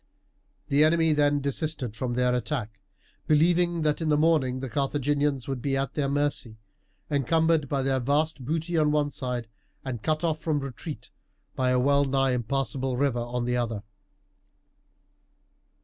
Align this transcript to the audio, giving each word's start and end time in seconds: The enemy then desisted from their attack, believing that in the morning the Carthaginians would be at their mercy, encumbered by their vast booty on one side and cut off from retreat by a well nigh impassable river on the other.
The 0.69 0.83
enemy 0.83 1.13
then 1.13 1.41
desisted 1.41 1.95
from 1.95 2.15
their 2.15 2.33
attack, 2.33 2.79
believing 3.27 3.83
that 3.83 4.01
in 4.01 4.09
the 4.09 4.17
morning 4.17 4.59
the 4.59 4.67
Carthaginians 4.67 5.47
would 5.47 5.61
be 5.61 5.77
at 5.77 5.93
their 5.93 6.09
mercy, 6.09 6.57
encumbered 7.11 7.69
by 7.69 7.83
their 7.83 7.99
vast 7.99 8.43
booty 8.43 8.79
on 8.79 8.89
one 8.89 9.11
side 9.11 9.47
and 9.85 10.01
cut 10.01 10.23
off 10.23 10.39
from 10.39 10.59
retreat 10.59 11.11
by 11.55 11.69
a 11.69 11.77
well 11.77 12.03
nigh 12.05 12.31
impassable 12.31 12.97
river 12.97 13.19
on 13.19 13.45
the 13.45 13.55
other. 13.57 13.83